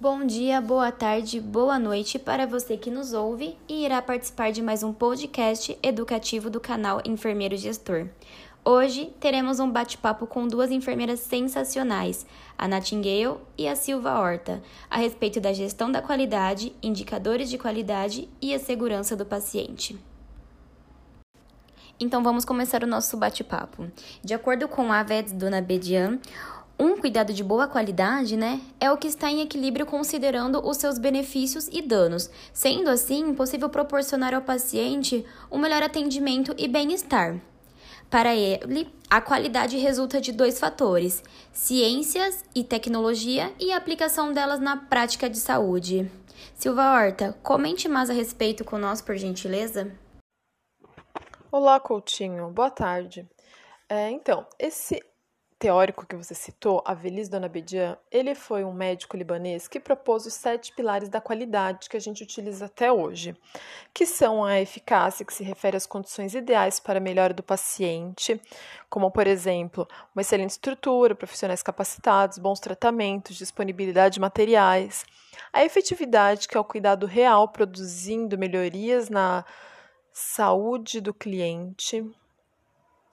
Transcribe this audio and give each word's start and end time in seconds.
Bom 0.00 0.24
dia, 0.24 0.60
boa 0.60 0.92
tarde, 0.92 1.40
boa 1.40 1.76
noite 1.76 2.20
para 2.20 2.46
você 2.46 2.76
que 2.76 2.88
nos 2.88 3.12
ouve 3.12 3.58
e 3.68 3.84
irá 3.84 4.00
participar 4.00 4.52
de 4.52 4.62
mais 4.62 4.84
um 4.84 4.92
podcast 4.92 5.76
educativo 5.82 6.48
do 6.48 6.60
canal 6.60 7.02
Enfermeiro 7.04 7.56
Gestor. 7.56 8.06
Hoje 8.64 9.12
teremos 9.18 9.58
um 9.58 9.68
bate-papo 9.68 10.24
com 10.24 10.46
duas 10.46 10.70
enfermeiras 10.70 11.18
sensacionais, 11.18 12.24
a 12.56 12.68
Nightingale 12.68 13.40
e 13.58 13.66
a 13.66 13.74
Silva 13.74 14.20
Horta, 14.20 14.62
a 14.88 14.98
respeito 14.98 15.40
da 15.40 15.52
gestão 15.52 15.90
da 15.90 16.00
qualidade, 16.00 16.72
indicadores 16.80 17.50
de 17.50 17.58
qualidade 17.58 18.28
e 18.40 18.54
a 18.54 18.58
segurança 18.60 19.16
do 19.16 19.26
paciente. 19.26 19.98
Então 21.98 22.22
vamos 22.22 22.44
começar 22.44 22.84
o 22.84 22.86
nosso 22.86 23.16
bate-papo. 23.16 23.90
De 24.22 24.32
acordo 24.32 24.68
com 24.68 24.92
a 24.92 25.02
VEDS 25.02 25.32
Dona 25.32 25.60
Bedian, 25.60 26.20
um 26.78 26.96
cuidado 26.96 27.32
de 27.32 27.42
boa 27.42 27.66
qualidade, 27.66 28.36
né, 28.36 28.60
é 28.78 28.90
o 28.90 28.96
que 28.96 29.08
está 29.08 29.30
em 29.30 29.40
equilíbrio 29.40 29.84
considerando 29.84 30.64
os 30.64 30.76
seus 30.76 30.96
benefícios 30.98 31.68
e 31.72 31.82
danos, 31.82 32.30
sendo 32.52 32.88
assim 32.88 33.34
possível 33.34 33.68
proporcionar 33.68 34.32
ao 34.32 34.42
paciente 34.42 35.26
um 35.50 35.58
melhor 35.58 35.82
atendimento 35.82 36.54
e 36.56 36.68
bem-estar. 36.68 37.40
Para 38.08 38.34
ele, 38.34 38.88
a 39.10 39.20
qualidade 39.20 39.76
resulta 39.76 40.20
de 40.20 40.32
dois 40.32 40.58
fatores: 40.58 41.22
ciências 41.52 42.44
e 42.54 42.64
tecnologia 42.64 43.52
e 43.58 43.72
a 43.72 43.76
aplicação 43.76 44.32
delas 44.32 44.60
na 44.60 44.76
prática 44.76 45.28
de 45.28 45.38
saúde. 45.38 46.10
Silva 46.54 46.92
Horta, 46.92 47.36
comente 47.42 47.88
mais 47.88 48.08
a 48.08 48.12
respeito 48.12 48.64
conosco, 48.64 49.06
por 49.06 49.16
gentileza. 49.16 49.92
Olá, 51.52 51.78
Coutinho. 51.78 52.50
Boa 52.50 52.70
tarde. 52.70 53.28
É, 53.88 54.10
então, 54.10 54.46
esse 54.58 55.02
teórico 55.58 56.06
que 56.06 56.14
você 56.14 56.34
citou, 56.34 56.82
Avelis 56.84 57.28
Donabedian, 57.28 57.98
ele 58.12 58.34
foi 58.34 58.64
um 58.64 58.72
médico 58.72 59.16
libanês 59.16 59.66
que 59.66 59.80
propôs 59.80 60.24
os 60.24 60.34
sete 60.34 60.72
pilares 60.72 61.08
da 61.08 61.20
qualidade 61.20 61.88
que 61.88 61.96
a 61.96 62.00
gente 62.00 62.22
utiliza 62.22 62.66
até 62.66 62.92
hoje, 62.92 63.36
que 63.92 64.06
são 64.06 64.44
a 64.44 64.60
eficácia, 64.60 65.26
que 65.26 65.34
se 65.34 65.42
refere 65.42 65.76
às 65.76 65.86
condições 65.86 66.34
ideais 66.34 66.78
para 66.78 66.98
a 66.98 67.02
melhora 67.02 67.34
do 67.34 67.42
paciente, 67.42 68.40
como, 68.88 69.10
por 69.10 69.26
exemplo, 69.26 69.88
uma 70.14 70.22
excelente 70.22 70.50
estrutura, 70.50 71.14
profissionais 71.14 71.62
capacitados, 71.62 72.38
bons 72.38 72.60
tratamentos, 72.60 73.36
disponibilidade 73.36 74.14
de 74.14 74.20
materiais, 74.20 75.04
a 75.52 75.64
efetividade, 75.64 76.46
que 76.46 76.56
é 76.56 76.60
o 76.60 76.64
cuidado 76.64 77.04
real, 77.04 77.48
produzindo 77.48 78.38
melhorias 78.38 79.08
na 79.08 79.44
saúde 80.12 81.00
do 81.00 81.12
cliente, 81.12 82.04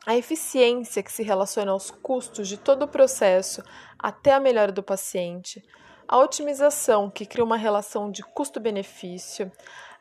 a 0.06 0.16
eficiência 0.16 1.02
que 1.02 1.12
se 1.12 1.24
relaciona 1.24 1.72
aos 1.72 1.90
custos 1.90 2.48
de 2.48 2.58
todo 2.58 2.84
o 2.84 2.88
processo 2.88 3.64
até 3.98 4.34
a 4.34 4.40
melhora 4.40 4.72
do 4.72 4.84
paciente, 4.84 5.64
a 6.08 6.20
otimização 6.20 7.10
que 7.10 7.26
cria 7.26 7.44
uma 7.44 7.58
relação 7.58 8.12
de 8.12 8.22
custo-benefício, 8.22 9.52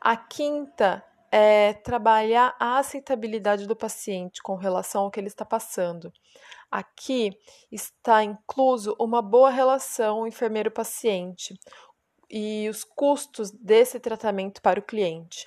a 0.00 0.16
quinta 0.16 1.02
é 1.32 1.72
trabalhar 1.72 2.54
a 2.60 2.78
aceitabilidade 2.78 3.66
do 3.66 3.74
paciente 3.74 4.42
com 4.42 4.54
relação 4.54 5.02
ao 5.02 5.10
que 5.10 5.18
ele 5.18 5.26
está 5.26 5.44
passando. 5.44 6.12
Aqui 6.70 7.32
está 7.72 8.22
incluso 8.22 8.94
uma 9.00 9.22
boa 9.22 9.50
relação 9.50 10.26
enfermeiro-paciente 10.26 11.54
e 12.30 12.68
os 12.68 12.84
custos 12.84 13.50
desse 13.50 13.98
tratamento 13.98 14.60
para 14.60 14.78
o 14.78 14.82
cliente 14.82 15.46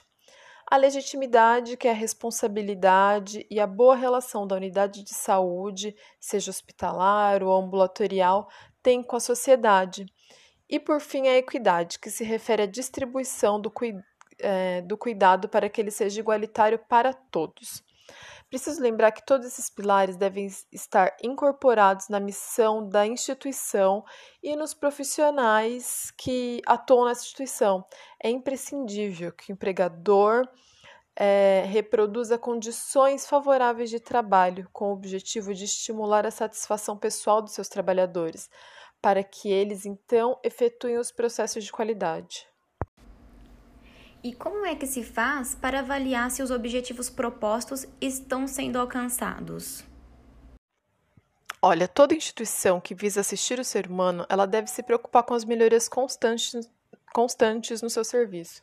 a 0.70 0.76
legitimidade, 0.76 1.78
que 1.78 1.88
é 1.88 1.92
a 1.92 1.94
responsabilidade 1.94 3.48
e 3.50 3.58
a 3.58 3.66
boa 3.66 3.96
relação 3.96 4.46
da 4.46 4.56
unidade 4.56 5.02
de 5.02 5.14
saúde, 5.14 5.96
seja 6.20 6.52
hospitalar 6.52 7.42
ou 7.42 7.54
ambulatorial, 7.54 8.50
tem 8.84 9.02
com 9.02 9.16
a 9.16 9.22
sociedade. 9.22 10.06
E, 10.70 10.78
por 10.78 11.00
fim, 11.00 11.30
a 11.30 11.38
equidade, 11.38 11.98
que 11.98 12.12
se 12.12 12.26
refere 12.26 12.64
à 12.64 12.66
distribuição 12.66 13.62
do, 13.62 13.72
é, 14.40 14.82
do 14.82 14.98
cuidado 14.98 15.48
para 15.48 15.70
que 15.70 15.80
ele 15.80 15.92
seja 15.92 16.20
igualitário 16.20 16.78
para 16.78 17.14
todos. 17.14 17.82
Preciso 18.50 18.82
lembrar 18.82 19.12
que 19.12 19.26
todos 19.26 19.46
esses 19.46 19.70
pilares 19.70 20.16
devem 20.16 20.48
estar 20.72 21.16
incorporados 21.22 22.08
na 22.08 22.18
missão 22.18 22.88
da 22.88 23.06
instituição 23.06 24.06
e 24.42 24.56
nos 24.56 24.74
profissionais 24.74 26.12
que 26.18 26.62
atuam 26.66 27.06
nessa 27.06 27.24
instituição. 27.24 27.86
É 28.24 28.30
imprescindível 28.30 29.34
que 29.34 29.52
o 29.52 29.54
empregador 29.54 30.48
é, 31.14 31.66
reproduza 31.68 32.38
condições 32.38 33.28
favoráveis 33.28 33.90
de 33.90 34.00
trabalho, 34.00 34.70
com 34.72 34.92
o 34.92 34.94
objetivo 34.94 35.54
de 35.54 35.66
estimular 35.66 36.26
a 36.26 36.32
satisfação 36.32 36.96
pessoal 36.96 37.42
dos 37.42 37.52
seus 37.52 37.68
trabalhadores, 37.68 38.50
para 39.02 39.24
que 39.24 39.50
eles 39.50 39.86
então 39.86 40.40
efetuem 40.42 40.98
os 40.98 41.12
processos 41.12 41.66
de 41.66 41.72
qualidade. 41.72 42.48
E 44.28 44.34
como 44.34 44.66
é 44.66 44.76
que 44.76 44.86
se 44.86 45.06
faz 45.06 45.56
para 45.56 45.80
avaliar 45.80 46.30
se 46.30 46.44
os 46.44 46.52
objetivos 46.52 47.10
propostos 47.10 47.86
estão 48.02 48.46
sendo 48.46 48.78
alcançados? 48.78 49.86
Olha, 51.62 51.88
toda 51.88 52.14
instituição 52.14 52.82
que 52.82 52.94
visa 52.94 53.22
assistir 53.22 53.58
o 53.58 53.64
ser 53.64 53.88
humano, 53.88 54.26
ela 54.28 54.46
deve 54.46 54.68
se 54.68 54.84
preocupar 54.84 55.24
com 55.24 55.34
as 55.34 55.46
melhorias 55.46 55.88
constantes, 55.88 56.70
constantes 57.14 57.82
no 57.82 57.90
seu 57.90 58.04
serviço. 58.04 58.60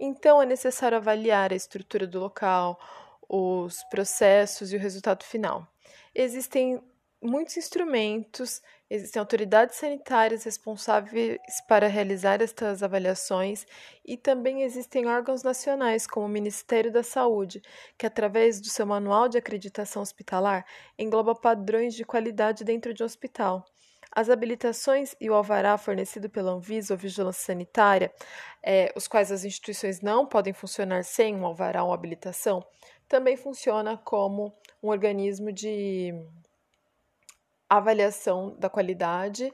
Então, 0.00 0.40
é 0.40 0.46
necessário 0.46 0.96
avaliar 0.96 1.52
a 1.52 1.56
estrutura 1.56 2.06
do 2.06 2.18
local, 2.18 2.80
os 3.28 3.84
processos 3.90 4.72
e 4.72 4.76
o 4.76 4.80
resultado 4.80 5.24
final. 5.24 5.68
Existem 6.14 6.82
muitos 7.22 7.56
instrumentos, 7.56 8.60
existem 8.88 9.20
autoridades 9.20 9.76
sanitárias 9.76 10.44
responsáveis 10.44 11.38
para 11.68 11.88
realizar 11.88 12.40
estas 12.40 12.82
avaliações 12.82 13.66
e 14.04 14.16
também 14.16 14.62
existem 14.62 15.06
órgãos 15.06 15.42
nacionais, 15.42 16.06
como 16.06 16.26
o 16.26 16.28
Ministério 16.28 16.92
da 16.92 17.02
Saúde, 17.02 17.60
que, 17.98 18.06
através 18.06 18.60
do 18.60 18.68
seu 18.68 18.86
Manual 18.86 19.28
de 19.28 19.38
Acreditação 19.38 20.02
Hospitalar, 20.02 20.64
engloba 20.98 21.34
padrões 21.34 21.94
de 21.94 22.04
qualidade 22.04 22.64
dentro 22.64 22.94
de 22.94 23.02
um 23.02 23.06
hospital. 23.06 23.64
As 24.14 24.30
habilitações 24.30 25.14
e 25.20 25.28
o 25.28 25.34
alvará 25.34 25.76
fornecido 25.76 26.30
pela 26.30 26.52
Anvisa 26.52 26.94
ou 26.94 26.98
Vigilância 26.98 27.44
Sanitária, 27.44 28.12
é, 28.62 28.92
os 28.96 29.06
quais 29.06 29.30
as 29.32 29.44
instituições 29.44 30.00
não 30.00 30.26
podem 30.26 30.52
funcionar 30.52 31.04
sem 31.04 31.36
um 31.36 31.44
alvará 31.44 31.82
ou 31.84 31.92
habilitação, 31.92 32.64
também 33.08 33.36
funciona 33.36 33.96
como 33.98 34.54
um 34.82 34.88
organismo 34.88 35.52
de 35.52 36.14
avaliação 37.68 38.54
da 38.58 38.68
qualidade, 38.68 39.52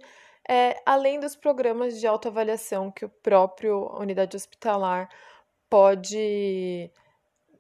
é, 0.49 0.81
além 0.85 1.21
dos 1.21 1.37
programas 1.37 2.01
de 2.01 2.07
autoavaliação 2.07 2.91
que 2.91 3.05
o 3.05 3.09
próprio 3.09 3.89
unidade 3.99 4.37
hospitalar 4.37 5.09
pode 5.71 6.91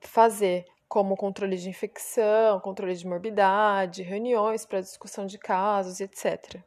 fazer, 0.01 0.65
como 0.89 1.17
controle 1.17 1.57
de 1.57 1.71
infecção, 1.71 2.61
controle 2.61 2.95
de 2.95 3.07
morbidade, 3.07 4.03
reuniões 4.03 4.67
para 4.67 4.81
discussão 4.81 5.25
de 5.25 5.39
casos, 5.39 6.01
etc. 6.01 6.61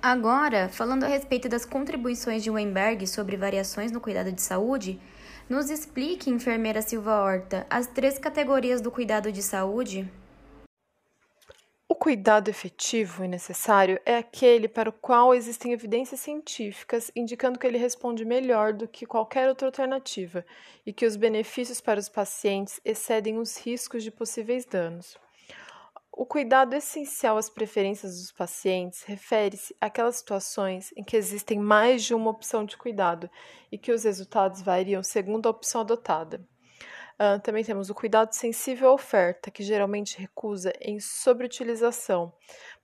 Agora, 0.00 0.68
falando 0.68 1.02
a 1.02 1.08
respeito 1.08 1.48
das 1.48 1.64
contribuições 1.64 2.44
de 2.44 2.50
Weinberg 2.50 3.04
sobre 3.08 3.36
variações 3.36 3.90
no 3.90 4.00
cuidado 4.00 4.30
de 4.30 4.40
saúde, 4.40 5.00
nos 5.48 5.70
explique, 5.70 6.30
enfermeira 6.30 6.80
Silva 6.80 7.20
Horta, 7.20 7.66
as 7.68 7.88
três 7.88 8.16
categorias 8.16 8.80
do 8.80 8.92
cuidado 8.92 9.32
de 9.32 9.42
saúde 9.42 10.08
cuidado 11.98 12.48
efetivo 12.48 13.24
e 13.24 13.28
necessário 13.28 14.00
é 14.06 14.16
aquele 14.16 14.68
para 14.68 14.88
o 14.88 14.92
qual 14.92 15.34
existem 15.34 15.72
evidências 15.72 16.20
científicas 16.20 17.10
indicando 17.14 17.58
que 17.58 17.66
ele 17.66 17.76
responde 17.76 18.24
melhor 18.24 18.72
do 18.72 18.86
que 18.86 19.04
qualquer 19.04 19.48
outra 19.48 19.66
alternativa 19.66 20.46
e 20.86 20.92
que 20.92 21.04
os 21.04 21.16
benefícios 21.16 21.80
para 21.80 21.98
os 21.98 22.08
pacientes 22.08 22.80
excedem 22.84 23.38
os 23.38 23.58
riscos 23.58 24.04
de 24.04 24.12
possíveis 24.12 24.64
danos. 24.64 25.18
O 26.12 26.24
cuidado 26.24 26.74
essencial 26.74 27.36
às 27.36 27.50
preferências 27.50 28.20
dos 28.20 28.32
pacientes 28.32 29.02
refere-se 29.02 29.74
àquelas 29.80 30.16
situações 30.16 30.92
em 30.96 31.02
que 31.02 31.16
existem 31.16 31.58
mais 31.58 32.04
de 32.04 32.14
uma 32.14 32.30
opção 32.30 32.64
de 32.64 32.76
cuidado 32.76 33.28
e 33.72 33.76
que 33.76 33.92
os 33.92 34.04
resultados 34.04 34.62
variam 34.62 35.02
segundo 35.02 35.46
a 35.46 35.50
opção 35.50 35.80
adotada. 35.80 36.46
Uh, 37.20 37.40
também 37.40 37.64
temos 37.64 37.90
o 37.90 37.94
cuidado 37.94 38.32
sensível 38.32 38.90
à 38.90 38.92
oferta, 38.92 39.50
que 39.50 39.64
geralmente 39.64 40.16
recusa 40.16 40.72
em 40.80 41.00
sobreutilização. 41.00 42.32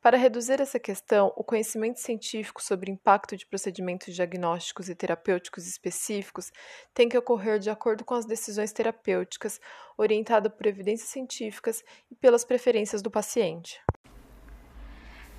Para 0.03 0.17
reduzir 0.17 0.61
essa 0.61 0.81
questão, 0.81 1.33
o 1.37 1.45
conhecimento 1.45 2.01
científico 2.01 2.61
sobre 2.61 2.91
impacto 2.91 3.37
de 3.37 3.47
procedimentos 3.47 4.13
diagnósticos 4.13 4.89
e 4.89 4.95
terapêuticos 4.95 5.69
específicos 5.69 6.51
tem 6.93 7.09
que 7.09 7.17
ocorrer 7.17 7.61
de 7.61 7.71
acordo 7.71 8.05
com 8.05 8.15
as 8.15 8.25
decisões 8.25 8.73
terapêuticas, 8.73 9.61
orientada 9.97 10.51
por 10.51 10.67
evidências 10.67 11.11
científicas 11.11 11.85
e 12.11 12.17
pelas 12.17 12.45
preferências 12.45 13.01
do 13.01 13.13
paciente. 13.13 13.81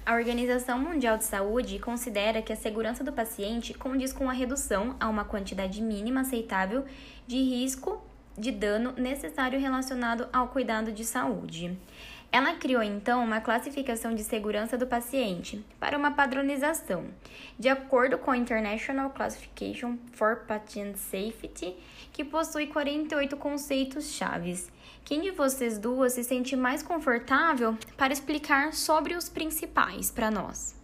A 0.06 0.14
Organização 0.14 0.80
Mundial 0.80 1.18
de 1.18 1.26
Saúde 1.26 1.80
considera 1.80 2.42
que 2.42 2.54
a 2.54 2.56
segurança 2.56 3.04
do 3.04 3.12
paciente 3.12 3.74
condiz 3.74 4.14
com 4.14 4.30
a 4.30 4.34
redução 4.34 4.96
a 5.02 5.10
uma 5.10 5.26
quantidade 5.26 5.82
mínima 5.82 6.22
aceitável 6.22 6.86
de 7.28 7.38
risco 7.38 8.02
de 8.38 8.52
dano 8.52 8.94
necessário 8.98 9.60
relacionado 9.60 10.28
ao 10.32 10.48
cuidado 10.48 10.92
de 10.92 11.06
saúde. 11.06 11.78
Ela 12.32 12.56
criou 12.56 12.84
então 12.84 13.24
uma 13.24 13.40
classificação 13.40 14.14
de 14.14 14.24
segurança 14.24 14.78
do 14.78 14.86
paciente 14.86 15.64
para 15.80 15.98
uma 15.98 16.12
padronização, 16.12 17.06
de 17.58 17.70
acordo 17.70 18.18
com 18.18 18.32
a 18.32 18.38
International 18.38 19.10
Classification 19.12 19.98
for 20.12 20.44
Patient 20.46 20.98
Safety, 20.98 21.78
que 22.12 22.26
possui 22.26 22.68
48 22.68 23.38
conceitos 23.38 24.12
chaves. 24.12 24.70
Quem 25.06 25.22
de 25.22 25.32
vocês 25.32 25.78
duas 25.78 26.14
se 26.14 26.24
sente 26.24 26.56
mais 26.56 26.84
confortável 26.84 27.78
para 27.96 28.12
explicar 28.12 28.74
sobre 28.74 29.16
os 29.16 29.30
principais 29.30 30.12
para 30.12 30.30
nós? 30.30 30.76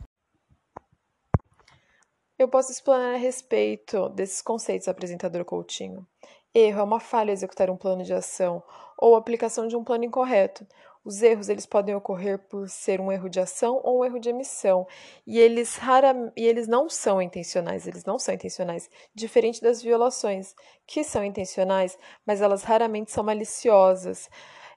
Eu 2.40 2.48
posso 2.48 2.72
explanar 2.72 3.16
a 3.16 3.18
respeito 3.18 4.10
desses 4.10 4.42
conceitos, 4.42 4.88
apresentador 4.88 5.44
Coutinho. 5.44 6.08
Erro 6.54 6.82
é 6.82 6.84
uma 6.84 7.00
falha 7.00 7.32
executar 7.32 7.70
um 7.70 7.78
plano 7.78 8.04
de 8.04 8.14
ação 8.14 8.62
ou 8.98 9.16
aplicação 9.16 9.68
de 9.68 9.76
um 9.76 9.84
plano 9.84 10.04
incorreto. 10.04 10.68
Os 11.04 11.22
erros 11.24 11.48
eles 11.48 11.66
podem 11.66 11.96
ocorrer 11.96 12.38
por 12.38 12.70
ser 12.70 13.00
um 13.00 13.12
erro 13.12 13.30
de 13.30 13.40
ação 13.40 13.80
ou 13.84 14.02
um 14.02 14.06
erro 14.06 14.20
de 14.20 14.30
emissão, 14.30 14.86
e 15.26 15.40
eles 15.40 15.76
rara, 15.78 16.14
e 16.38 16.46
eles 16.46 16.68
não 16.68 16.90
são 16.90 17.22
intencionais, 17.22 17.88
eles 17.88 18.06
não 18.06 18.20
são 18.20 18.36
intencionais, 18.36 18.90
diferente 19.16 19.62
das 19.62 19.82
violações, 19.82 20.54
que 20.86 21.04
são 21.04 21.24
intencionais, 21.24 21.98
mas 22.26 22.42
elas 22.42 22.64
raramente 22.64 23.12
são 23.12 23.24
maliciosas. 23.24 24.30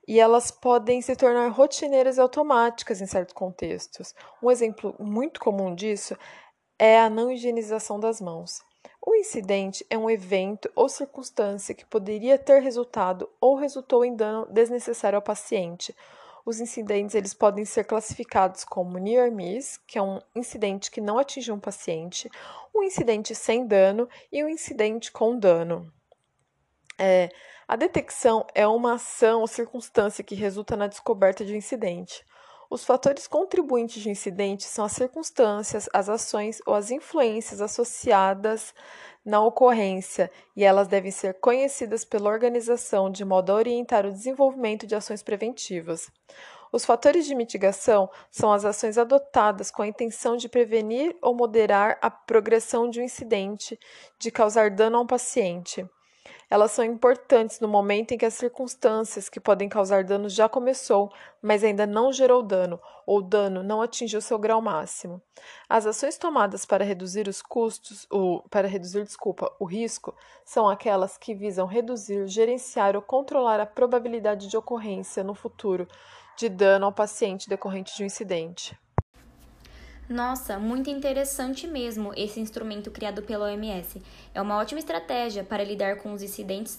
E 0.07 0.21
elas 0.21 0.51
podem 0.51 1.03
se 1.03 1.17
tornar 1.17 1.49
rotineiras 1.49 2.19
e 2.19 2.21
automáticas 2.21 3.01
em 3.01 3.07
certos 3.07 3.35
contextos. 3.35 4.15
Um 4.43 4.51
exemplo 4.51 4.95
muito 4.99 5.41
comum 5.41 5.75
disso 5.75 6.17
é 6.79 7.01
a 7.01 7.11
não 7.11 7.31
higienização 7.31 7.99
das 7.99 8.21
mãos. 8.21 8.61
O 9.07 9.15
incidente 9.15 9.85
é 9.91 9.99
um 9.99 10.09
evento 10.09 10.71
ou 10.75 10.89
circunstância 10.89 11.75
que 11.75 11.85
poderia 11.85 12.39
ter 12.39 12.63
resultado 12.63 13.29
ou 13.39 13.55
resultou 13.55 14.03
em 14.03 14.17
dano 14.17 14.47
desnecessário 14.47 15.19
ao 15.19 15.23
paciente. 15.23 15.95
Os 16.43 16.59
incidentes 16.59 17.15
eles 17.15 17.35
podem 17.35 17.67
ser 17.67 17.85
classificados 17.85 18.65
como 18.65 18.97
near 18.97 19.31
miss, 19.31 19.77
que 19.87 19.99
é 19.99 20.03
um 20.03 20.21
incidente 20.35 20.91
que 20.91 21.03
não 21.03 21.19
atingiu 21.19 21.55
um 21.55 21.61
paciente, 21.61 22.31
um 22.75 22.83
incidente 22.83 23.35
sem 23.35 23.67
dano 23.67 24.09
e 24.33 24.43
um 24.43 24.49
incidente 24.49 25.13
com 25.13 25.39
dano. 25.39 25.93
É, 26.99 27.29
a 27.69 27.77
detecção 27.77 28.47
é 28.55 28.67
uma 28.67 28.95
ação 28.95 29.43
ou 29.43 29.47
circunstância 29.47 30.25
que 30.25 30.35
resulta 30.35 30.77
na 30.77 30.87
descoberta 30.87 31.45
de 31.45 31.53
um 31.53 31.57
incidente. 31.57 32.25
Os 32.75 32.85
fatores 32.85 33.29
contribuintes 33.29 34.03
de 34.03 34.11
incidente 34.11 34.65
são 34.65 34.85
as 34.85 34.91
circunstâncias, 34.91 35.89
as 35.93 36.09
ações 36.09 36.61
ou 36.67 36.75
as 36.75 36.91
influências 36.91 37.61
associadas 37.61 38.75
na 39.25 39.41
ocorrência, 39.41 40.29
e 40.57 40.65
elas 40.65 40.89
devem 40.89 41.13
ser 41.13 41.35
conhecidas 41.35 42.05
pela 42.05 42.29
organização 42.29 43.13
de 43.13 43.25
modo 43.25 43.53
a 43.53 43.55
orientar 43.55 44.05
o 44.05 44.11
desenvolvimento 44.11 44.89
de 44.89 44.97
ações 44.97 45.23
preventivas. 45.23 46.11
Os 46.73 46.85
fatores 46.85 47.27
de 47.27 47.37
mitigação 47.37 48.11
são 48.29 48.53
as 48.53 48.65
ações 48.65 48.99
adotadas 48.99 49.71
com 49.71 49.83
a 49.83 49.87
intenção 49.87 50.37
de 50.37 50.49
prevenir 50.49 51.17
ou 51.23 51.33
moderar 51.33 51.97
a 52.03 52.11
progressão 52.11 52.91
de 52.91 53.01
um 53.01 53.05
incidente, 53.05 53.79
de 54.19 54.33
causar 54.33 54.69
dano 54.69 54.97
a 54.97 55.01
um 55.03 55.07
paciente. 55.07 55.89
Elas 56.55 56.71
são 56.71 56.85
importantes 56.85 57.59
no 57.59 57.67
momento 57.67 58.13
em 58.13 58.17
que 58.17 58.25
as 58.25 58.35
circunstâncias 58.35 59.29
que 59.29 59.41
podem 59.41 59.69
causar 59.69 60.05
dano 60.05 60.29
já 60.29 60.49
começou, 60.49 61.13
mas 61.43 61.65
ainda 61.65 61.85
não 61.85 62.13
gerou 62.13 62.45
dano, 62.45 62.79
ou 63.05 63.21
dano 63.21 63.61
não 63.65 63.83
atingiu 63.83 64.21
seu 64.21 64.39
grau 64.39 64.63
máximo. 64.63 65.21
As 65.69 65.85
ações 65.85 66.17
tomadas 66.17 66.65
para 66.65 66.85
reduzir 66.85 67.27
os 67.27 67.43
custos, 67.43 68.07
ou 68.09 68.45
para 68.49 68.69
reduzir, 68.69 69.03
desculpa, 69.03 69.53
o 69.59 69.65
risco, 69.65 70.15
são 70.45 70.69
aquelas 70.69 71.19
que 71.19 71.35
visam 71.35 71.67
reduzir, 71.67 72.29
gerenciar 72.29 72.95
ou 72.95 73.03
controlar 73.03 73.59
a 73.59 73.67
probabilidade 73.67 74.47
de 74.47 74.57
ocorrência 74.57 75.25
no 75.25 75.35
futuro 75.35 75.89
de 76.37 76.49
dano 76.49 76.87
ao 76.87 76.93
paciente 76.93 77.49
decorrente 77.49 77.97
de 77.97 78.05
um 78.05 78.07
incidente. 78.07 78.79
Nossa, 80.09 80.59
muito 80.59 80.91
interessante 80.91 81.67
mesmo 81.67 82.13
esse 82.15 82.39
instrumento 82.39 82.91
criado 82.91 83.23
pela 83.23 83.47
OMS. 83.47 84.03
É 84.35 84.43
uma 84.43 84.59
ótima 84.59 84.79
estratégia 84.79 85.43
para 85.43 85.65
lidar 85.65 85.97
com 85.97 86.13
os 86.13 86.23
incidentes 86.23 86.79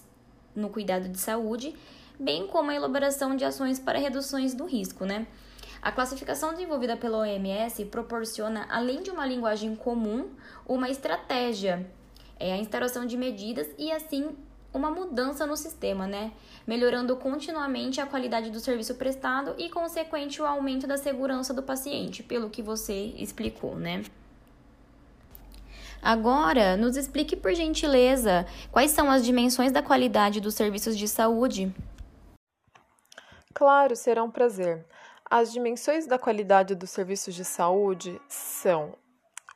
no 0.55 0.69
cuidado 0.69 1.09
de 1.09 1.19
saúde, 1.19 1.75
bem 2.19 2.45
como 2.45 2.69
a 2.69 2.75
elaboração 2.75 3.35
de 3.35 3.43
ações 3.43 3.79
para 3.79 3.97
reduções 3.97 4.53
do 4.53 4.65
risco, 4.65 5.05
né? 5.05 5.25
A 5.81 5.91
classificação 5.91 6.51
desenvolvida 6.51 6.95
pela 6.95 7.19
OMS 7.19 7.85
proporciona, 7.85 8.67
além 8.69 9.01
de 9.01 9.09
uma 9.09 9.25
linguagem 9.25 9.75
comum, 9.75 10.29
uma 10.67 10.89
estratégia, 10.89 11.85
é 12.39 12.53
a 12.53 12.57
instauração 12.57 13.05
de 13.05 13.17
medidas 13.17 13.67
e 13.77 13.91
assim 13.91 14.35
uma 14.75 14.91
mudança 14.91 15.45
no 15.45 15.55
sistema, 15.55 16.05
né? 16.05 16.31
Melhorando 16.67 17.15
continuamente 17.15 18.01
a 18.01 18.05
qualidade 18.05 18.49
do 18.51 18.59
serviço 18.59 18.95
prestado 18.95 19.55
e 19.57 19.69
consequente 19.69 20.41
o 20.41 20.45
aumento 20.45 20.85
da 20.85 20.97
segurança 20.97 21.53
do 21.53 21.63
paciente, 21.63 22.21
pelo 22.21 22.49
que 22.49 22.61
você 22.61 23.13
explicou, 23.17 23.75
né? 23.75 24.03
Agora, 26.01 26.77
nos 26.77 26.97
explique 26.97 27.35
por 27.35 27.53
gentileza 27.53 28.45
quais 28.71 28.91
são 28.91 29.09
as 29.09 29.25
dimensões 29.25 29.71
da 29.71 29.81
qualidade 29.81 30.39
dos 30.39 30.53
serviços 30.53 30.97
de 30.97 31.07
saúde. 31.07 31.73
Claro, 33.53 33.95
será 33.95 34.23
um 34.23 34.29
prazer. 34.29 34.85
As 35.27 35.51
dimensões 35.51 36.05
da 36.05 36.19
qualidade 36.19 36.75
dos 36.75 36.91
serviços 36.91 37.33
de 37.33 37.43
saúde 37.43 38.21
são: 38.27 38.93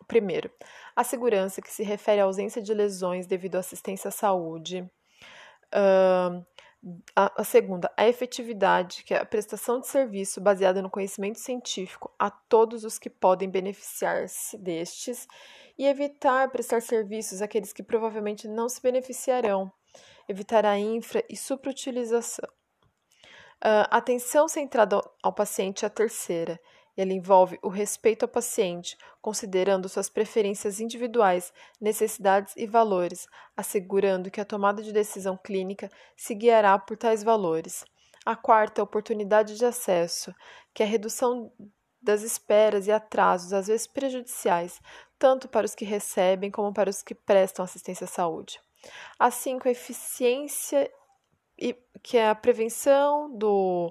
primeiro, 0.07 0.50
a 0.95 1.04
segurança, 1.04 1.62
que 1.62 1.71
se 1.71 1.83
refere 1.83 2.19
à 2.19 2.24
ausência 2.24 2.62
de 2.62 2.74
lesões 2.74 3.27
devido 3.27 3.56
à 3.56 3.60
assistência 3.60 4.07
à 4.07 4.12
saúde. 4.12 4.89
Uh, 5.74 6.45
a, 7.16 7.42
a, 7.42 7.44
segunda, 7.44 7.92
a 7.98 8.07
efetividade, 8.07 9.04
que 9.04 9.13
é 9.13 9.19
a 9.19 9.25
prestação 9.25 9.80
de 9.80 9.88
serviço 9.88 10.39
baseada 10.39 10.81
no 10.81 10.89
conhecimento 10.89 11.39
científico 11.39 12.13
a 12.18 12.30
todos 12.30 12.86
os 12.86 12.98
que 12.98 13.10
podem 13.10 13.50
beneficiar-se 13.50 14.57
destes 14.57 15.27
e 15.77 15.86
evitar 15.86 16.50
prestar 16.50 16.81
serviços 16.81 17.42
àqueles 17.42 17.74
que 17.74 17.83
provavelmente 17.83 18.48
não 18.48 18.69
se 18.69 18.81
beneficiarão, 18.81 19.71
evitar 20.27 20.66
a 20.66 20.77
infra 20.80 21.24
e 21.30 21.36
superutilização. 21.36 22.50
Uh, 23.62 23.83
atenção 23.89 24.48
centrada 24.48 24.95
ao, 24.95 25.16
ao 25.21 25.33
paciente 25.33 25.83
é 25.83 25.88
a 25.88 25.92
terceira, 25.92 26.57
ele 27.00 27.13
envolve 27.13 27.57
o 27.62 27.69
respeito 27.69 28.24
ao 28.24 28.30
paciente, 28.30 28.98
considerando 29.22 29.88
suas 29.88 30.10
preferências 30.10 30.81
individuais, 30.81 31.54
necessidades 31.80 32.54
e 32.57 32.68
valores, 32.68 33.25
assegurando 33.56 34.30
que 34.30 34.42
a 34.42 34.46
tomada 34.46 34.84
de 34.84 34.92
decisão 34.92 35.38
clínica 35.38 35.90
se 36.18 36.36
guiará 36.36 36.78
por 36.78 36.98
tais 36.98 37.24
valores. 37.24 37.86
A 38.25 38.36
quarta 38.36 38.80
é 38.80 38.81
a 38.81 38.84
oportunidade 38.84 39.56
de 39.56 39.66
acesso, 39.66 40.36
que 40.74 40.84
é 40.84 40.86
a 40.86 40.90
redução 40.90 41.50
das 42.01 42.22
esperas 42.22 42.86
e 42.86 42.92
atrasos, 42.92 43.54
às 43.54 43.68
vezes 43.68 43.88
prejudiciais, 43.88 44.81
tanto 45.18 45.48
para 45.48 45.66
os 45.66 45.74
que 45.74 45.86
recebem 45.86 46.52
como 46.52 46.74
para 46.74 46.90
os 46.90 47.02
que 47.02 47.16
prestam 47.16 47.64
assistência 47.64 48.04
à 48.04 48.07
saúde. 48.07 48.59
A 49.18 49.31
cinco, 49.31 49.69
a 49.69 49.71
eficiência, 49.71 50.92
que 52.04 52.18
é 52.18 52.30
a 52.30 52.35
prevenção 52.35 53.33
do 53.38 53.90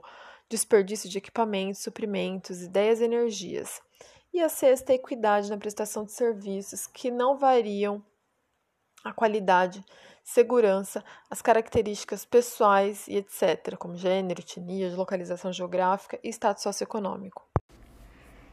desperdício 0.49 1.09
de 1.09 1.19
equipamentos, 1.19 1.83
suprimentos, 1.83 2.63
ideias 2.63 3.01
e 3.01 3.05
energias. 3.05 3.81
E 4.33 4.41
a 4.41 4.49
sexta 4.49 4.93
é 4.93 4.95
a 4.95 4.97
equidade 4.97 5.51
na 5.51 5.57
prestação 5.57 6.05
de 6.05 6.13
serviços, 6.13 6.87
que 6.87 7.11
não 7.11 7.37
variam 7.37 8.05
a 9.05 9.13
qualidade, 9.13 9.85
segurança, 10.23 11.05
as 11.31 11.41
características 11.41 12.25
pessoais 12.25 13.07
e 13.09 13.17
etc., 13.17 13.77
como 13.79 13.97
gênero, 13.97 14.41
etnia, 14.41 14.95
localização 14.95 15.53
geográfica 15.53 16.19
e 16.23 16.29
status 16.29 16.63
socioeconômico. 16.63 17.47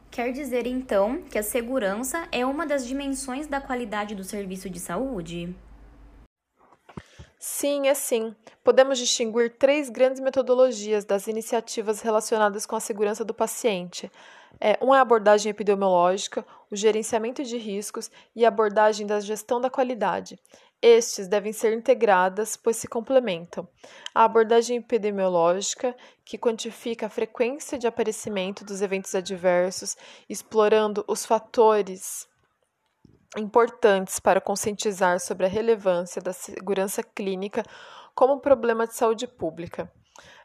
Quer 0.10 0.32
dizer 0.32 0.66
então 0.66 1.22
que 1.24 1.38
a 1.38 1.44
segurança 1.44 2.28
é 2.32 2.46
uma 2.46 2.66
das 2.66 2.88
dimensões 2.88 3.48
da 3.48 3.60
qualidade 3.60 4.16
do 4.16 4.24
serviço 4.24 4.70
de 4.70 4.80
saúde? 4.80 5.54
Sim, 7.48 7.88
é 7.88 7.94
sim. 7.94 8.36
Podemos 8.64 8.98
distinguir 8.98 9.56
três 9.56 9.88
grandes 9.88 10.20
metodologias 10.20 11.06
das 11.06 11.28
iniciativas 11.28 12.02
relacionadas 12.02 12.66
com 12.66 12.76
a 12.76 12.80
segurança 12.80 13.24
do 13.24 13.36
paciente. 13.36 14.12
É, 14.60 14.80
uma 14.82 14.96
é 14.96 14.98
a 14.98 15.04
abordagem 15.04 15.52
epidemiológica, 15.52 16.44
o 16.72 16.76
gerenciamento 16.76 17.44
de 17.44 17.56
riscos 17.56 18.10
e 18.36 18.44
a 18.44 18.48
abordagem 18.48 19.06
da 19.06 19.20
gestão 19.20 19.62
da 19.62 19.70
qualidade. 19.70 20.40
Estes 20.82 21.28
devem 21.28 21.54
ser 21.54 21.72
integradas, 21.72 22.58
pois 22.58 22.78
se 22.78 22.88
complementam. 22.88 23.68
A 24.14 24.24
abordagem 24.24 24.78
epidemiológica, 24.78 25.96
que 26.26 26.40
quantifica 26.40 27.06
a 27.06 27.10
frequência 27.10 27.78
de 27.78 27.86
aparecimento 27.86 28.66
dos 28.66 28.82
eventos 28.82 29.14
adversos, 29.14 29.96
explorando 30.28 31.06
os 31.08 31.24
fatores 31.24 32.28
importantes 33.38 34.20
para 34.20 34.42
conscientizar 34.42 35.20
sobre 35.20 35.46
a 35.46 35.50
relevância 35.50 36.22
da 36.22 36.34
segurança 36.34 37.04
clínica 37.04 37.64
como 38.14 38.40
problema 38.40 38.88
de 38.88 38.96
saúde 38.96 39.28
pública. 39.28 39.92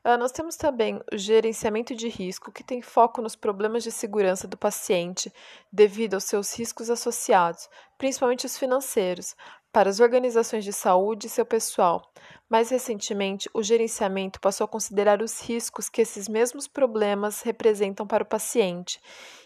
Uh, 0.04 0.16
nós 0.18 0.32
temos 0.32 0.56
também 0.56 1.00
o 1.12 1.16
gerenciamento 1.16 1.94
de 1.94 2.08
risco, 2.08 2.50
que 2.50 2.64
tem 2.64 2.80
foco 2.80 3.20
nos 3.20 3.36
problemas 3.36 3.84
de 3.84 3.90
segurança 3.90 4.48
do 4.48 4.56
paciente 4.56 5.32
devido 5.70 6.14
aos 6.14 6.24
seus 6.24 6.58
riscos 6.58 6.88
associados, 6.88 7.68
principalmente 7.98 8.46
os 8.46 8.56
financeiros, 8.58 9.36
para 9.72 9.88
as 9.88 10.00
organizações 10.00 10.64
de 10.64 10.72
saúde 10.72 11.26
e 11.26 11.30
seu 11.30 11.46
pessoal. 11.46 12.02
Mais 12.48 12.70
recentemente, 12.70 13.48
o 13.54 13.62
gerenciamento 13.62 14.40
passou 14.40 14.64
a 14.64 14.68
considerar 14.68 15.22
os 15.22 15.40
riscos 15.40 15.88
que 15.88 16.02
esses 16.02 16.28
mesmos 16.28 16.66
problemas 16.66 17.42
representam 17.42 18.06
para 18.06 18.24
o 18.24 18.26
paciente, 18.26 19.00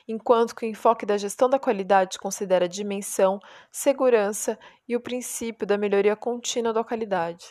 enquanto 0.08 0.54
que 0.54 0.64
o 0.64 0.68
enfoque 0.68 1.04
da 1.04 1.18
gestão 1.18 1.48
da 1.48 1.58
qualidade 1.58 2.18
considera 2.18 2.64
a 2.64 2.68
dimensão, 2.68 3.38
segurança 3.70 4.58
e 4.88 4.96
o 4.96 5.00
princípio 5.00 5.66
da 5.66 5.76
melhoria 5.76 6.16
contínua 6.16 6.72
da 6.72 6.82
qualidade. 6.82 7.50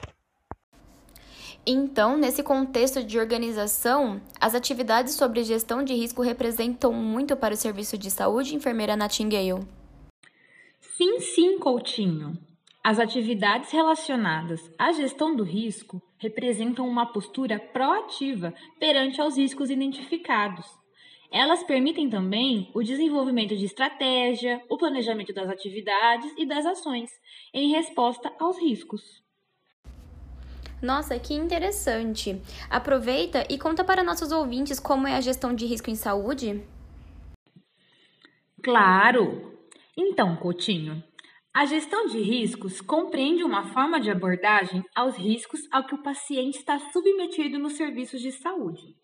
Então, 1.66 2.18
nesse 2.18 2.44
contexto 2.44 3.02
de 3.02 3.18
organização, 3.18 4.22
as 4.40 4.54
atividades 4.54 5.14
sobre 5.14 5.44
gestão 5.44 5.82
de 5.82 5.94
risco 5.94 6.22
representam 6.22 6.92
muito 6.92 7.38
para 7.38 7.54
o 7.54 7.58
serviço 7.58 7.98
de 7.98 8.12
saúde, 8.12 8.54
enfermeira 8.54 8.98
Nightingale? 8.98 9.66
Sim, 10.82 11.22
sim, 11.22 11.58
Coutinho. 11.58 12.38
As 12.86 13.00
atividades 13.00 13.72
relacionadas 13.72 14.70
à 14.78 14.92
gestão 14.92 15.34
do 15.34 15.44
risco 15.46 16.02
representam 16.18 16.86
uma 16.86 17.06
postura 17.06 17.58
proativa 17.58 18.54
perante 18.78 19.22
aos 19.22 19.38
riscos 19.38 19.70
identificados. 19.70 20.66
Elas 21.32 21.64
permitem 21.64 22.10
também 22.10 22.70
o 22.76 22.84
desenvolvimento 22.84 23.56
de 23.56 23.64
estratégia, 23.64 24.62
o 24.70 24.78
planejamento 24.78 25.34
das 25.34 25.50
atividades 25.50 26.30
e 26.38 26.46
das 26.46 26.66
ações 26.66 27.10
em 27.54 27.72
resposta 27.72 28.30
aos 28.38 28.60
riscos. 28.60 29.24
Nossa, 30.82 31.18
que 31.18 31.34
interessante! 31.34 32.42
Aproveita 32.70 33.48
e 33.50 33.58
conta 33.58 33.86
para 33.86 34.04
nossos 34.04 34.34
ouvintes 34.34 34.78
como 34.78 35.08
é 35.08 35.16
a 35.16 35.22
gestão 35.22 35.56
de 35.56 35.66
risco 35.66 35.90
em 35.90 35.96
saúde. 35.96 36.62
Claro! 38.62 39.58
Então, 39.96 40.36
Coutinho, 40.36 41.02
a 41.54 41.66
gestão 41.66 42.08
de 42.08 42.20
riscos 42.20 42.82
compreende 42.82 43.44
uma 43.44 43.64
forma 43.66 44.00
de 44.00 44.10
abordagem 44.10 44.84
aos 44.96 45.16
riscos 45.16 45.62
ao 45.72 45.86
que 45.86 45.94
o 45.94 46.02
paciente 46.02 46.58
está 46.58 46.80
submetido 46.92 47.60
nos 47.60 47.74
serviços 47.74 48.22
de 48.22 48.32
saúde, 48.32 48.96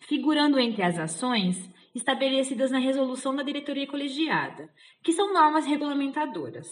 figurando 0.00 0.58
entre 0.58 0.82
as 0.82 0.98
ações 0.98 1.56
estabelecidas 1.94 2.70
na 2.70 2.78
resolução 2.78 3.34
da 3.34 3.42
diretoria 3.42 3.86
colegiada, 3.86 4.68
que 5.02 5.14
são 5.14 5.32
normas 5.32 5.64
regulamentadoras. 5.64 6.68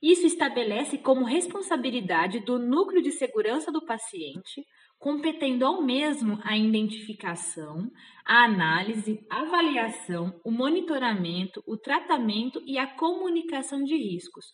Isso 0.00 0.26
estabelece 0.26 0.96
como 0.96 1.24
responsabilidade 1.24 2.38
do 2.40 2.56
núcleo 2.56 3.02
de 3.02 3.10
segurança 3.10 3.72
do 3.72 3.84
paciente, 3.84 4.64
competendo 5.02 5.66
ao 5.66 5.82
mesmo 5.82 6.38
a 6.44 6.56
identificação, 6.56 7.90
a 8.24 8.44
análise, 8.44 9.18
a 9.28 9.40
avaliação, 9.40 10.32
o 10.44 10.50
monitoramento, 10.52 11.60
o 11.66 11.76
tratamento 11.76 12.62
e 12.64 12.78
a 12.78 12.86
comunicação 12.86 13.82
de 13.82 13.96
riscos, 13.96 14.44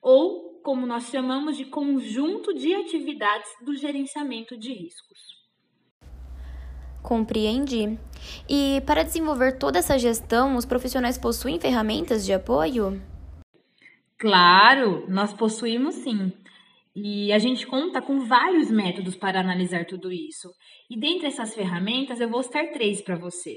ou 0.00 0.62
como 0.62 0.86
nós 0.86 1.10
chamamos 1.10 1.58
de 1.58 1.66
conjunto 1.66 2.54
de 2.54 2.74
atividades 2.74 3.50
do 3.60 3.76
gerenciamento 3.76 4.56
de 4.56 4.72
riscos. 4.72 5.18
Compreendi. 7.02 7.98
E 8.48 8.80
para 8.86 9.02
desenvolver 9.02 9.58
toda 9.58 9.78
essa 9.78 9.98
gestão, 9.98 10.56
os 10.56 10.64
profissionais 10.64 11.18
possuem 11.18 11.60
ferramentas 11.60 12.24
de 12.24 12.32
apoio? 12.32 12.98
Claro, 14.16 15.04
nós 15.06 15.34
possuímos 15.34 15.96
sim. 15.96 16.32
E 17.00 17.32
a 17.32 17.38
gente 17.38 17.64
conta 17.64 18.02
com 18.02 18.18
vários 18.26 18.72
métodos 18.72 19.14
para 19.14 19.38
analisar 19.38 19.86
tudo 19.86 20.10
isso. 20.10 20.48
E 20.90 20.98
dentre 20.98 21.28
essas 21.28 21.54
ferramentas, 21.54 22.20
eu 22.20 22.28
vou 22.28 22.42
citar 22.42 22.72
três 22.72 23.00
para 23.00 23.14
você: 23.14 23.56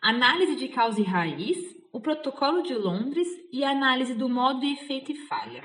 análise 0.00 0.56
de 0.56 0.68
causa 0.68 0.98
e 0.98 1.04
raiz, 1.04 1.58
o 1.92 2.00
protocolo 2.00 2.62
de 2.62 2.74
Londres 2.74 3.28
e 3.52 3.62
a 3.62 3.72
análise 3.72 4.14
do 4.14 4.30
modo 4.30 4.64
efeito 4.64 5.12
e 5.12 5.26
falha. 5.26 5.62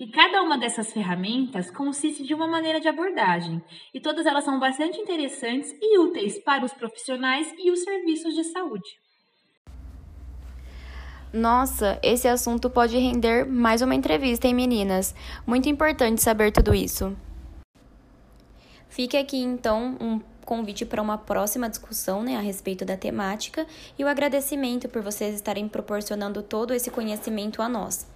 E 0.00 0.10
cada 0.10 0.40
uma 0.40 0.56
dessas 0.56 0.90
ferramentas 0.90 1.70
consiste 1.70 2.22
de 2.22 2.32
uma 2.32 2.46
maneira 2.46 2.80
de 2.80 2.88
abordagem, 2.88 3.62
e 3.92 4.00
todas 4.00 4.24
elas 4.24 4.44
são 4.44 4.58
bastante 4.58 4.98
interessantes 4.98 5.70
e 5.82 5.98
úteis 5.98 6.42
para 6.42 6.64
os 6.64 6.72
profissionais 6.72 7.52
e 7.58 7.70
os 7.70 7.82
serviços 7.82 8.34
de 8.34 8.44
saúde. 8.44 8.88
Nossa, 11.34 11.98
esse 12.00 12.28
assunto 12.28 12.70
pode 12.70 12.96
render 12.96 13.44
mais 13.44 13.82
uma 13.82 13.92
entrevista, 13.92 14.46
hein, 14.46 14.54
meninas? 14.54 15.12
Muito 15.44 15.68
importante 15.68 16.22
saber 16.22 16.52
tudo 16.52 16.72
isso. 16.72 17.12
Fique 18.88 19.16
aqui 19.16 19.38
então 19.38 19.96
um 20.00 20.20
convite 20.44 20.84
para 20.84 21.02
uma 21.02 21.18
próxima 21.18 21.68
discussão 21.68 22.22
né, 22.22 22.36
a 22.36 22.40
respeito 22.40 22.84
da 22.84 22.96
temática 22.96 23.66
e 23.98 24.04
o 24.04 24.06
agradecimento 24.06 24.88
por 24.88 25.02
vocês 25.02 25.34
estarem 25.34 25.66
proporcionando 25.66 26.40
todo 26.40 26.72
esse 26.72 26.88
conhecimento 26.88 27.60
a 27.60 27.68
nós. 27.68 28.06